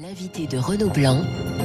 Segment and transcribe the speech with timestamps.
[0.00, 1.20] L'invité de Renaud Blanc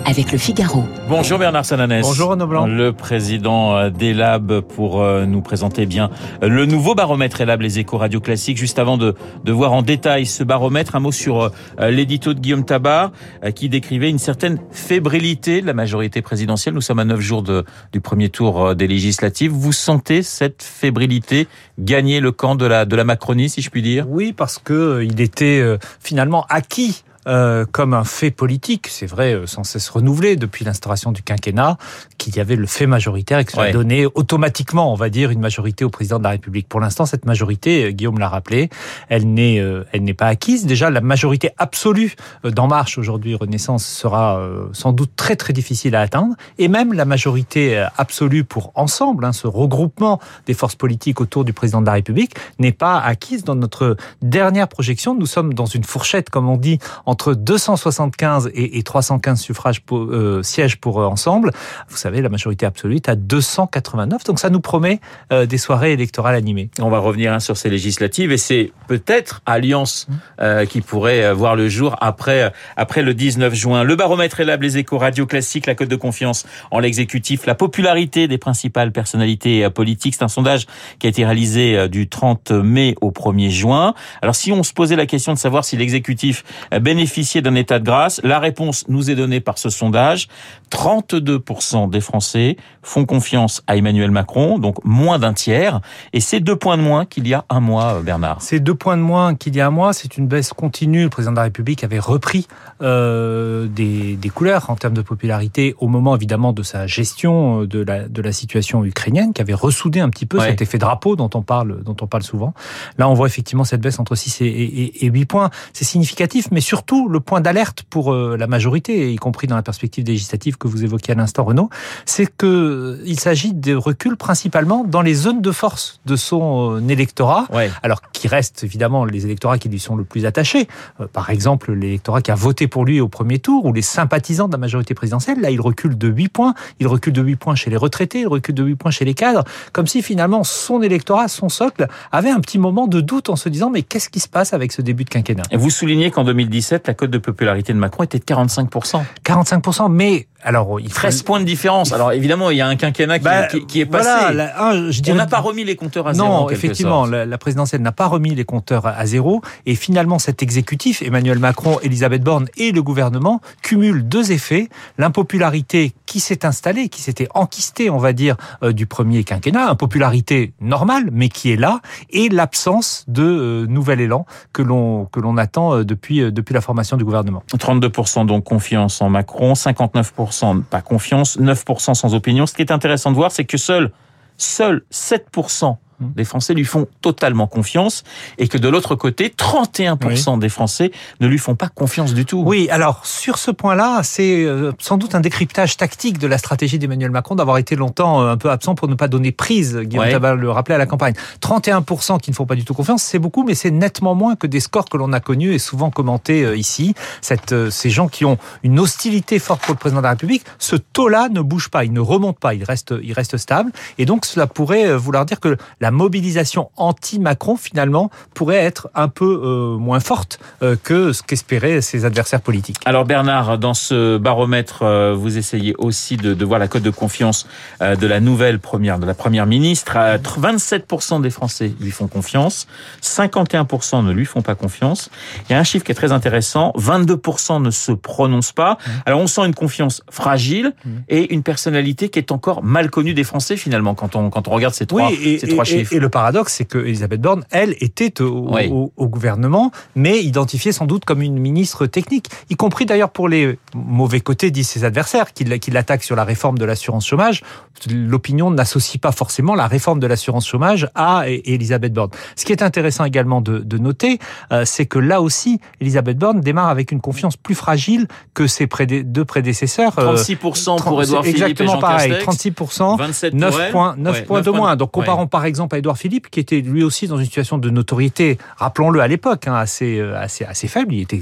[0.06, 0.84] avec le Figaro.
[1.08, 2.06] Bonjour Bernard Sananès.
[2.06, 2.68] Bonjour Renaud Blanc.
[2.68, 6.10] Le président d'Elab pour euh, nous présenter bien
[6.42, 8.58] le nouveau baromètre Elab, les échos radio classiques.
[8.58, 12.42] Juste avant de, de voir en détail ce baromètre, un mot sur euh, l'édito de
[12.42, 13.14] Guillaume Tabar
[13.46, 16.74] euh, qui décrivait une certaine fébrilité de la majorité présidentielle.
[16.74, 17.64] Nous sommes à neuf jours de,
[17.94, 19.52] du premier tour des législatives.
[19.52, 21.48] Vous sentez cette fébrilité
[21.80, 24.06] gagner le camp de la, de la Macronie, si je puis dire?
[24.10, 25.64] Oui, parce que il était
[26.02, 31.12] finalement acquis euh, comme un fait politique, c'est vrai, euh, sans cesse renouvelé depuis l'instauration
[31.12, 31.78] du quinquennat,
[32.18, 33.72] qu'il y avait le fait majoritaire et que ça ouais.
[33.72, 36.70] donnait automatiquement, on va dire, une majorité au président de la République.
[36.70, 38.70] Pour l'instant, cette majorité, euh, Guillaume l'a rappelé,
[39.10, 39.56] elle n'est,
[39.92, 40.66] elle n'est pas acquise.
[40.66, 44.42] Déjà, la majorité absolue d'En Marche aujourd'hui, Renaissance, sera
[44.74, 46.36] sans doute très très difficile à atteindre.
[46.58, 51.54] Et même la majorité absolue pour Ensemble, hein, ce regroupement des forces politiques autour du
[51.54, 53.44] président de la République, n'est pas acquise.
[53.44, 58.84] Dans notre dernière projection, nous sommes dans une fourchette, comme on dit, entre 275 et,
[58.84, 61.52] 315 suffrages pour, euh, sièges pour euh, ensemble.
[61.90, 65.00] Vous savez, la majorité absolue est à 289, donc ça nous promet
[65.32, 66.70] euh, des soirées électorales animées.
[66.80, 70.08] On va revenir hein, sur ces législatives et c'est peut-être Alliance
[70.40, 73.84] euh, qui pourrait voir le jour après après le 19 juin.
[73.84, 78.28] Le baromètre élable les échos radio classiques, la cote de confiance en l'exécutif, la popularité
[78.28, 80.16] des principales personnalités politiques.
[80.16, 80.66] C'est un sondage
[81.00, 83.94] qui a été réalisé du 30 mai au 1er juin.
[84.22, 86.44] Alors si on se posait la question de savoir si l'exécutif
[86.80, 90.28] bénéficie bénéficier d'un état de grâce La réponse nous est donnée par ce sondage.
[90.72, 95.80] 32% des Français font confiance à Emmanuel Macron, donc moins d'un tiers.
[96.12, 98.42] Et c'est deux points de moins qu'il y a un mois, Bernard.
[98.42, 99.94] C'est deux points de moins qu'il y a un mois.
[99.94, 101.04] C'est une baisse continue.
[101.04, 102.48] Le président de la République avait repris
[102.82, 107.80] euh, des, des, couleurs en termes de popularité au moment évidemment de sa gestion de
[107.80, 110.50] la, de la situation ukrainienne, qui avait ressoudé un petit peu ouais.
[110.50, 112.54] cet effet drapeau dont on parle, dont on parle souvent.
[112.98, 115.50] Là, on voit effectivement cette baisse entre 6 et, et, et 8 points.
[115.72, 119.62] C'est significatif, mais surtout le point d'alerte pour euh, la majorité, y compris dans la
[119.62, 121.70] perspective législative que vous évoquiez à l'instant, Renaud,
[122.06, 126.88] c'est que euh, s'agit de recul principalement dans les zones de force de son euh,
[126.88, 127.70] électorat, ouais.
[127.84, 130.68] alors qui reste évidemment les électorats qui lui sont le plus attachés.
[131.14, 134.54] Par exemple, l'électorat qui a voté pour lui au premier tour ou les sympathisants de
[134.54, 135.42] la majorité présidentielle.
[135.42, 136.54] Là, il recule de 8 points.
[136.80, 139.14] Il recule de 8 points chez les retraités, il recule de 8 points chez les
[139.14, 139.44] cadres,
[139.74, 143.50] comme si finalement son électorat, son socle, avait un petit moment de doute en se
[143.50, 145.44] disant mais qu'est-ce qui se passe avec ce début de quinquennat?
[145.52, 149.02] Et vous soulignez qu'en 2017, la cote de popularité de Macron était de 45%.
[149.26, 151.92] 45%, mais alors il 13 points de différence.
[151.92, 154.10] Alors évidemment, il y a un quinquennat qui, bah, qui, qui est passé.
[154.10, 155.16] Voilà, la, un, je dirais...
[155.16, 156.28] On n'a pas remis les compteurs à zéro.
[156.28, 159.42] Non, effectivement, la, la, présidentielle n'a pas remis les compteurs à zéro.
[159.66, 165.94] Et finalement, cet exécutif, Emmanuel Macron, Elisabeth Borne et le gouvernement cumulent deux effets l'impopularité
[166.06, 171.10] qui s'est installée, qui s'était enquistée, on va dire, euh, du premier quinquennat, impopularité normale,
[171.12, 171.82] mais qui est là,
[172.12, 176.62] et l'absence de euh, nouvel élan que l'on que l'on attend euh, depuis depuis la
[176.62, 177.44] formation du gouvernement.
[177.54, 180.27] 32% donc confiance en Macron, 59%
[180.70, 182.46] pas confiance, 9% sans opinion.
[182.46, 183.92] Ce qui est intéressant de voir, c'est que seuls
[184.38, 188.04] seuls 7% des Français lui font totalement confiance
[188.38, 190.40] et que de l'autre côté, 31% oui.
[190.40, 192.44] des Français ne lui font pas confiance du tout.
[192.46, 194.46] Oui, alors sur ce point-là, c'est
[194.80, 198.52] sans doute un décryptage tactique de la stratégie d'Emmanuel Macron d'avoir été longtemps un peu
[198.52, 200.12] absent pour ne pas donner prise, Guillaume ouais.
[200.12, 201.14] Tabar le rappelait à la campagne.
[201.42, 204.48] 31% qui ne font pas du tout confiance, c'est beaucoup, mais c'est nettement moins que
[204.48, 206.94] des scores que l'on a connus et souvent commentés ici.
[207.22, 210.76] Cette, ces gens qui ont une hostilité forte pour le président de la République, ce
[210.76, 213.72] taux-là ne bouge pas, il ne remonte pas, il reste, il reste stable.
[213.98, 219.08] Et donc cela pourrait vouloir dire que la la mobilisation anti-Macron, finalement, pourrait être un
[219.08, 222.80] peu euh, moins forte euh, que ce qu'espéraient ses adversaires politiques.
[222.84, 226.90] Alors Bernard, dans ce baromètre, euh, vous essayez aussi de, de, voir la cote de
[226.90, 227.48] confiance
[227.80, 229.94] de la nouvelle première, de la première ministre.
[229.96, 232.68] 27% des Français lui font confiance,
[233.02, 235.10] 51% ne lui font pas confiance.
[235.48, 238.74] Il y a un chiffre qui est très intéressant, 22% ne se prononcent pas.
[238.74, 238.90] Mmh.
[239.06, 240.90] Alors on sent une confiance fragile mmh.
[241.08, 244.52] et une personnalité qui est encore mal connue des Français finalement quand on, quand on
[244.52, 245.77] regarde ces trois, oui, et, ces trois et, chiffres.
[245.80, 248.70] Et, et, le paradoxe, c'est que Elisabeth Borne, elle, était au, oui.
[248.72, 253.28] au, au, gouvernement, mais identifiée sans doute comme une ministre technique, y compris d'ailleurs pour
[253.28, 257.44] les mauvais côtés, disent ses adversaires, qui, qui l'attaquent sur la réforme de l'assurance chômage.
[257.90, 262.12] L'opinion n'associe pas forcément la réforme de l'assurance chômage à Elisabeth Borne.
[262.36, 264.20] Ce qui est intéressant également de, de noter,
[264.52, 268.68] euh, c'est que là aussi, Elisabeth Borne démarre avec une confiance plus fragile que ses
[268.68, 269.96] prédé deux prédécesseurs.
[269.96, 274.38] 36% euh, pour Edouard Philippe et Jean pareil, Castex, 36%, 9 points, 9 ouais, points
[274.40, 274.76] 9 de moins.
[274.76, 275.28] Donc comparons ouais.
[275.28, 278.38] par exemple exemple à Édouard Philippe, qui était lui aussi dans une situation de notoriété,
[278.58, 280.94] rappelons-le à l'époque, hein, assez, assez, assez faible.
[280.94, 281.20] Il était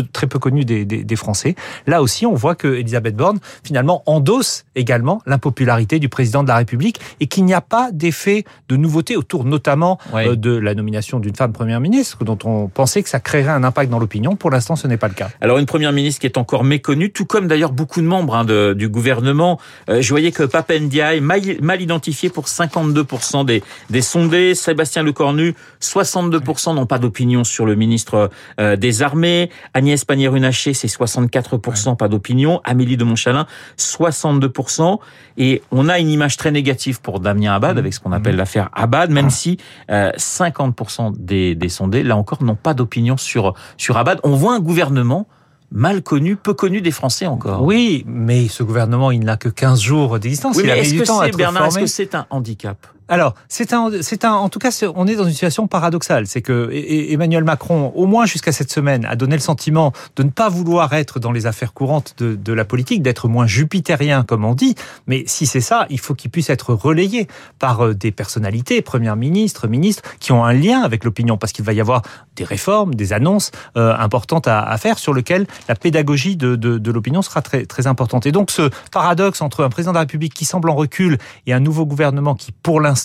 [0.00, 1.54] très peu connu des, des, Français.
[1.86, 6.56] Là aussi, on voit que Elisabeth Borne, finalement, endosse également l'impopularité du président de la
[6.56, 11.20] République et qu'il n'y a pas d'effet de nouveauté autour notamment euh, de la nomination
[11.20, 14.36] d'une femme première ministre, dont on pensait que ça créerait un impact dans l'opinion.
[14.36, 15.28] Pour l'instant, ce n'est pas le cas.
[15.40, 18.44] Alors, une première ministre qui est encore méconnue, tout comme d'ailleurs beaucoup de membres hein,
[18.44, 19.60] de, du gouvernement.
[19.90, 25.54] Euh, je voyais que Papendiaï, mal, mal identifié pour 52% des, des sondés, Sébastien Lecornu,
[25.80, 28.30] 62% n'ont pas d'opinion sur le ministre
[28.60, 32.60] euh, des Armées, Agnès Pannier-Runacher, c'est 64%, pas d'opinion.
[32.64, 33.46] Amélie de Montchalin,
[33.78, 34.98] 62%.
[35.38, 37.78] Et on a une image très négative pour Damien Abad, mmh.
[37.78, 38.38] avec ce qu'on appelle mmh.
[38.38, 39.30] l'affaire Abad, même ah.
[39.30, 39.58] si
[39.88, 44.20] 50% euh, des, des sondés, là encore, n'ont pas d'opinion sur, sur Abad.
[44.24, 45.26] On voit un gouvernement
[45.72, 47.64] mal connu, peu connu des Français encore.
[47.64, 50.56] Oui, mais ce gouvernement, il n'a que 15 jours d'existence.
[50.56, 52.86] Oui, est-ce que c'est, Bernard, est-ce que c'est un handicap?
[53.12, 56.26] Alors, c'est un, c'est un, en tout cas, on est dans une situation paradoxale.
[56.26, 56.70] C'est que
[57.12, 60.90] Emmanuel Macron, au moins jusqu'à cette semaine, a donné le sentiment de ne pas vouloir
[60.94, 64.76] être dans les affaires courantes de, de la politique, d'être moins jupitérien, comme on dit.
[65.06, 67.28] Mais si c'est ça, il faut qu'il puisse être relayé
[67.58, 71.66] par euh, des personnalités, premiers ministres, ministres, qui ont un lien avec l'opinion, parce qu'il
[71.66, 72.00] va y avoir
[72.36, 76.78] des réformes, des annonces euh, importantes à, à, faire, sur lesquelles la pédagogie de, de,
[76.78, 78.24] de l'opinion sera très, très importante.
[78.24, 81.52] Et donc, ce paradoxe entre un président de la République qui semble en recul et
[81.52, 83.01] un nouveau gouvernement qui, pour l'instant,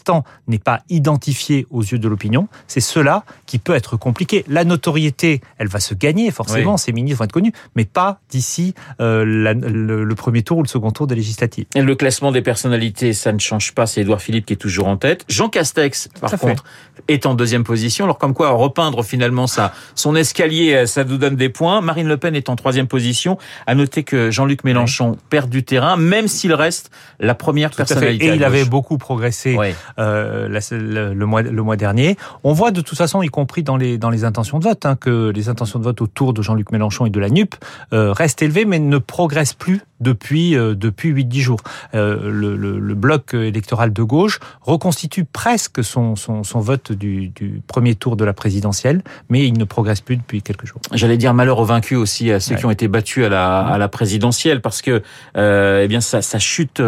[0.48, 4.44] n'est pas identifié aux yeux de l'opinion, c'est cela qui peut être compliqué.
[4.48, 8.74] La notoriété, elle va se gagner forcément, ces ministres vont être connus, mais pas d'ici
[9.02, 11.66] euh, le, premier tour ou le second tour des législatives.
[11.76, 14.88] Et le classement des personnalités, ça ne change pas, c'est Édouard Philippe qui est toujours
[14.88, 15.26] en tête.
[15.28, 16.64] Jean Castex, par contre,
[17.08, 18.06] est en deuxième position.
[18.06, 21.82] Alors comme quoi, repeindre finalement ça, son escalier, euh, ça nous donne des points.
[21.82, 23.38] Marine Le Pen est en troisième position.
[23.66, 28.28] À noter que Jean-Luc Mélenchon perd du terrain, même s'il reste la première personnalité.
[28.28, 29.58] Et il avait beaucoup progressé
[30.00, 32.18] euh, le, mois, le mois dernier.
[32.44, 34.96] On voit de toute façon, y compris dans les, dans les intentions de vote, hein,
[34.96, 37.56] que les intentions de vote autour de Jean-Luc Mélenchon et de la NUP
[37.94, 41.60] euh, restent élevées, mais ne progressent plus depuis euh, depuis 8-10 jours.
[41.94, 47.62] Le, le, le, bloc électoral de gauche reconstitue presque son, son, son vote du, du,
[47.66, 50.82] premier tour de la présidentielle, mais il ne progresse plus depuis quelques jours.
[50.94, 53.78] J'allais dire malheur aux vaincus aussi, à ceux qui ont été battus à la, à
[53.78, 55.02] la présidentielle, parce que
[55.36, 56.82] eh bien ça, ça chute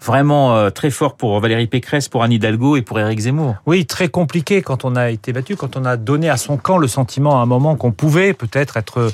[0.00, 3.56] vraiment très fort pour Valérie Pécresse, pour Anne Hidalgo et pour Éric Zemmour.
[3.66, 6.78] Oui, très compliqué quand on a été battu, quand on a donné à son camp
[6.78, 9.10] le sentiment à un moment qu'on pouvait peut-être être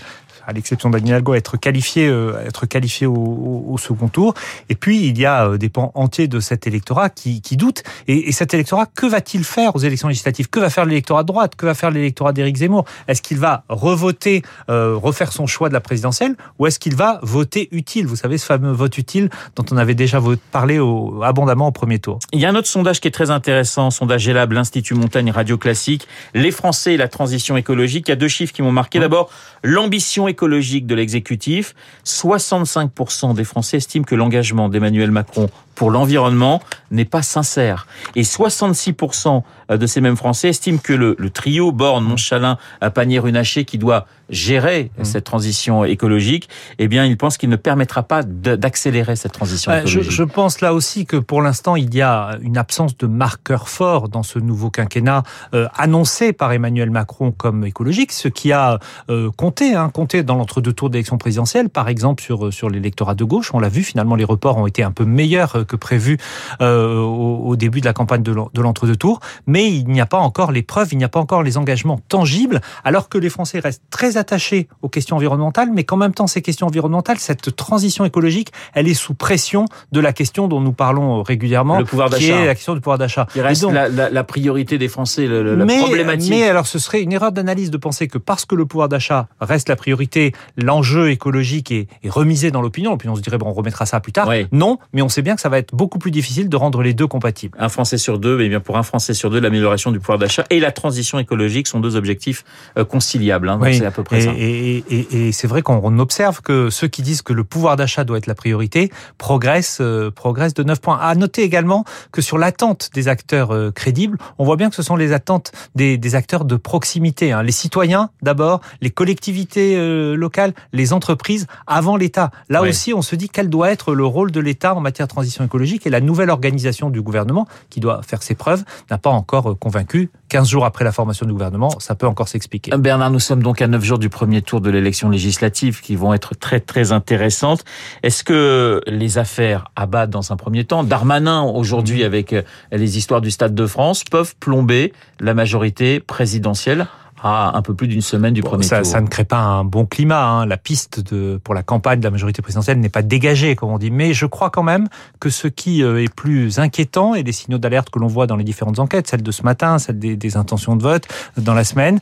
[0.47, 4.35] à l'exception d'Anne Hidalgo, être qualifié, euh, être qualifié au, au, second tour.
[4.69, 7.83] Et puis il y a euh, des pans entiers de cet électorat qui, qui doutent.
[8.09, 10.49] Et, et, cet électorat, que va-t-il faire aux élections législatives?
[10.49, 11.57] Que va faire l'électorat de droite?
[11.57, 12.85] Que va faire l'électorat d'Éric Zemmour?
[13.09, 17.19] Est-ce qu'il va revoter, euh, refaire son choix de la présidentielle, ou est-ce qu'il va
[17.23, 18.07] voter utile?
[18.07, 21.99] Vous savez ce fameux vote utile dont on avait déjà parlé au, abondamment au premier
[21.99, 22.19] tour.
[22.33, 25.59] Il y a un autre sondage qui est très intéressant, sondage Elab, l'Institut Montagne Radio
[25.59, 28.09] Classique, les Français et la transition écologique.
[28.09, 28.99] Il y a deux chiffres qui m'ont marqué.
[28.99, 29.31] D'abord,
[29.63, 31.75] l'ambition écologique de l'exécutif.
[32.05, 36.61] 65% des Français estiment que l'engagement d'Emmanuel Macron pour l'environnement
[36.91, 37.87] n'est pas sincère.
[38.15, 42.59] Et 66% de ces mêmes Français estiment que le, trio Borne, Montchalin,
[42.95, 45.05] Panier-Runacher qui doit gérer mmh.
[45.05, 46.49] cette transition écologique,
[46.79, 50.11] eh bien, il pense qu'il ne permettra pas d'accélérer cette transition écologique.
[50.11, 54.09] Je, pense là aussi que pour l'instant, il y a une absence de marqueur fort
[54.09, 55.23] dans ce nouveau quinquennat
[55.55, 58.79] euh, annoncé par Emmanuel Macron comme écologique, ce qui a
[59.11, 63.25] euh, compté, hein, compté dans l'entre-deux tours d'élection présidentielle, par exemple sur, sur l'électorat de
[63.25, 63.51] gauche.
[63.53, 66.19] On l'a vu, finalement, les reports ont été un peu meilleurs que prévu
[66.61, 70.53] euh, au, début de la campagne de l'entre-deux tours, mais il n'y a pas encore
[70.53, 73.83] les preuves, il n'y a pas encore les engagements tangibles, alors que les Français restent
[73.91, 78.53] très attachés aux questions environnementales, mais qu'en même temps, ces questions environnementales, cette transition écologique,
[78.75, 82.47] elle est sous pression de la question dont nous parlons régulièrement, le pouvoir qui est
[82.47, 83.27] la question du pouvoir d'achat.
[83.35, 86.31] Il reste la, la, priorité des Français, le, la mais, problématique.
[86.31, 89.29] Mais alors, ce serait une erreur d'analyse de penser que parce que le pouvoir d'achat
[89.41, 92.93] reste la priorité, l'enjeu écologique est, est, remisé dans l'opinion.
[92.93, 94.31] L'opinion se dirait, bon, on remettra ça plus tard.
[94.53, 96.95] Non, mais on sait bien que ça va être beaucoup plus difficile de rendre les
[96.95, 97.57] deux compatibles.
[97.59, 100.45] Un Français sur deux, et bien pour un Français sur deux, l'amélioration du pouvoir d'achat
[100.51, 102.45] et la transition écologique sont deux objectifs
[102.79, 103.49] euh, conciliables.
[103.49, 104.33] Hein, c'est à peu près et, ça.
[104.37, 108.05] Et, et, et c'est vrai qu'on observe que ceux qui disent que le pouvoir d'achat
[108.05, 110.99] doit être la priorité progressent, euh, progressent de 9 points.
[110.99, 114.83] À noter également que sur l'attente des acteurs euh, crédibles, on voit bien que ce
[114.83, 117.33] sont les attentes des, des acteurs de proximité.
[117.33, 117.43] Hein.
[117.43, 119.77] Les citoyens d'abord, les collectivités
[120.17, 122.31] locales, les entreprises avant l'État.
[122.49, 125.13] Là aussi, on se dit quel doit être le rôle de l'État en matière de
[125.13, 128.99] transition transition écologique et la nouvelle organisation du gouvernement, qui doit faire ses preuves, n'a
[128.99, 130.11] pas encore convaincu.
[130.29, 132.71] 15 jours après la formation du gouvernement, ça peut encore s'expliquer.
[132.77, 136.15] Bernard, nous sommes donc à 9 jours du premier tour de l'élection législative qui vont
[136.15, 137.65] être très très intéressantes.
[138.03, 142.07] Est-ce que les affaires abattent dans un premier temps Darmanin aujourd'hui mmh.
[142.07, 142.35] avec
[142.71, 146.87] les histoires du Stade de France peuvent plomber la majorité présidentielle?
[147.23, 148.87] À un peu plus d'une semaine du premier ça, tour.
[148.87, 150.25] Ça ne crée pas un bon climat.
[150.25, 150.47] Hein.
[150.47, 153.79] La piste de, pour la campagne de la majorité présidentielle n'est pas dégagée, comme on
[153.79, 153.91] dit.
[153.91, 154.89] Mais je crois quand même
[155.21, 158.37] que ce qui euh, est plus inquiétant et les signaux d'alerte que l'on voit dans
[158.37, 161.65] les différentes enquêtes, celle de ce matin, celle des, des intentions de vote dans la
[161.65, 162.01] semaine,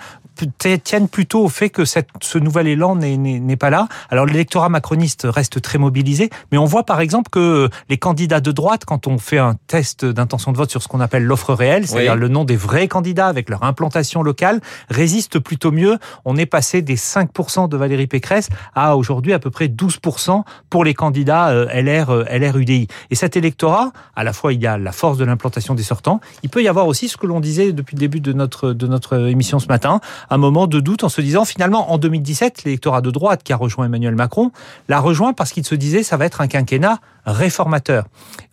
[0.82, 3.88] tiennent plutôt au fait que cette, ce nouvel élan n'est pas là.
[4.10, 8.52] Alors l'électorat macroniste reste très mobilisé, mais on voit par exemple que les candidats de
[8.52, 11.87] droite, quand on fait un test d'intention de vote sur ce qu'on appelle l'offre réelle,
[11.87, 15.99] c'est-à-dire le nom des vrais candidats avec leur implantation locale, résistent plutôt mieux.
[16.25, 20.84] On est passé des 5% de Valérie Pécresse à aujourd'hui à peu près 12% pour
[20.84, 22.88] les candidats euh, LR, euh, LR UDI.
[23.10, 26.20] Et cet électorat, à la fois il y a la force de l'implantation des sortants,
[26.42, 28.87] il peut y avoir aussi ce que l'on disait depuis le début de notre, de
[28.87, 33.00] notre émission ce matin, un moment de doute en se disant finalement en 2017 l'électorat
[33.00, 34.53] de droite qui a rejoint Emmanuel Macron
[34.89, 38.07] l'a rejoint parce qu'il se disait ça va être un quinquennat réformateur.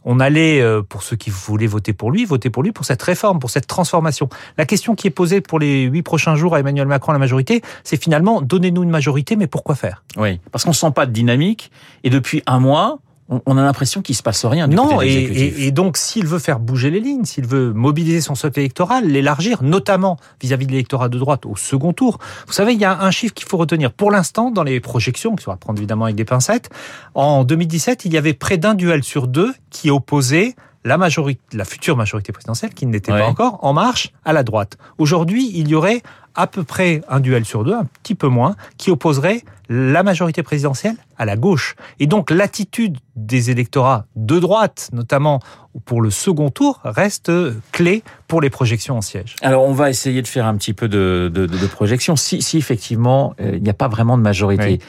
[0.05, 3.01] On allait, euh, pour ceux qui voulaient voter pour lui, voter pour lui pour cette
[3.01, 4.29] réforme, pour cette transformation.
[4.57, 7.61] La question qui est posée pour les huit prochains jours à Emmanuel Macron, la majorité,
[7.83, 10.03] c'est finalement donnez-nous une majorité, mais pourquoi faire?
[10.15, 11.71] Oui, parce qu'on sent pas de dynamique.
[12.03, 14.67] Et depuis un mois, on a l'impression qu'il se passe rien.
[14.67, 18.59] non, et, et, donc s'il veut faire bouger les lignes, s'il veut mobiliser son socle
[18.59, 22.19] électoral, l'élargir, notamment vis-à-vis de l'électorat de droite au second tour.
[22.47, 23.91] Vous savez, il y a un chiffre qu'il faut retenir.
[23.91, 26.69] Pour l'instant, dans les projections, qui va prendre évidemment avec des pincettes,
[27.15, 30.55] en 2017, il y avait près d'un duel sur deux qui opposait
[30.85, 34.77] la majorité, la future majorité présidentielle, qui n'était pas encore en marche, à la droite.
[34.97, 36.01] Aujourd'hui, il y aurait
[36.33, 40.43] à peu près un duel sur deux, un petit peu moins, qui opposerait la majorité
[40.43, 41.75] présidentielle à la gauche.
[41.99, 45.39] Et donc l'attitude des électorats de droite, notamment
[45.85, 47.31] pour le second tour, reste
[47.71, 49.35] clé pour les projections en siège.
[49.41, 52.15] Alors on va essayer de faire un petit peu de, de, de projection.
[52.15, 54.79] Si, si effectivement euh, il n'y a pas vraiment de majorité.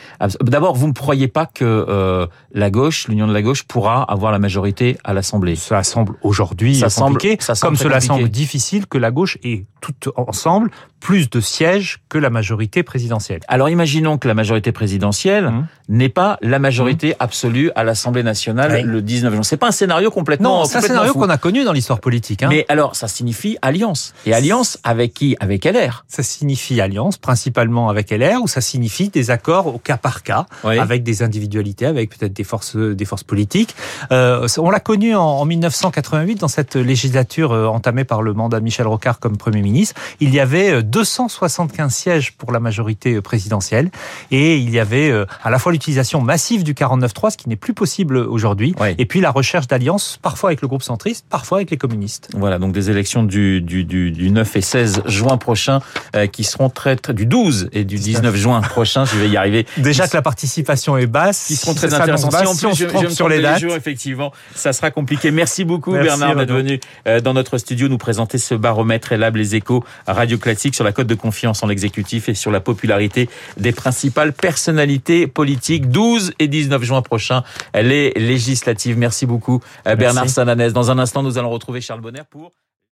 [0.43, 4.33] D'abord, vous ne croyez pas que euh, la gauche, l'union de la gauche, pourra avoir
[4.33, 8.07] la majorité à l'Assemblée Ça semble aujourd'hui semble, ça semble comme cela compliqué.
[8.07, 10.71] semble difficile que la gauche ait tout ensemble
[11.01, 13.41] plus de sièges que la majorité présidentielle.
[13.49, 15.67] Alors imaginons que la majorité présidentielle mmh.
[15.89, 17.17] n'est pas la majorité mmh.
[17.21, 18.83] absolue à l'Assemblée nationale oui.
[18.85, 19.43] le 19 juin.
[19.43, 20.61] C'est pas un scénario complètement.
[20.61, 22.43] Non, c'est un scénario qu'on a connu dans l'histoire politique.
[22.43, 22.49] Hein.
[22.51, 24.15] Mais alors, ça signifie alliance.
[24.27, 25.37] Et alliance avec qui?
[25.41, 26.05] Avec LR.
[26.09, 30.47] Ça signifie alliance principalement avec LR, ou ça signifie des accords au cas par cas,
[30.65, 30.79] oui.
[30.79, 33.75] avec des individualités, avec peut-être des forces, des forces politiques.
[34.13, 38.59] Euh, on l'a connu en, en, 1988 dans cette législature euh, entamée par le mandat
[38.59, 39.95] de Michel Rocard comme Premier ministre.
[40.21, 43.91] Il y avait 275 sièges pour la majorité présidentielle
[44.31, 47.57] et il y avait euh, à la fois l'utilisation massive du 49-3, ce qui n'est
[47.57, 48.95] plus possible aujourd'hui, oui.
[48.99, 52.29] et puis la recherche d'alliances, parfois avec le groupe centriste, parfois avec les communistes.
[52.35, 55.81] Voilà, donc des élections du, du, du, du 9 et 16 juin prochain
[56.17, 59.37] euh, qui seront très, très, du 12 et du 19 juin prochain, je vais y
[59.37, 59.67] arriver.
[59.77, 62.31] Déjà que la participation est basse, qui seront très intéressants.
[62.31, 65.31] Si, si on se trompe sur les dates, jours, effectivement, ça sera compliqué.
[65.31, 69.37] Merci beaucoup Merci Bernard d'être venu euh, dans notre studio nous présenter ce baromètre Elab
[69.37, 73.29] les échos Radio Classique sur la cote de confiance en l'exécutif et sur la popularité
[73.57, 77.43] des principales personnalités politiques 12 et 19 juin prochain
[77.75, 78.97] les législatives.
[78.97, 79.99] Merci beaucoup Merci.
[79.99, 80.73] Bernard Sananès.
[80.73, 82.53] Dans un instant, nous allons retrouver Charles Bonner pour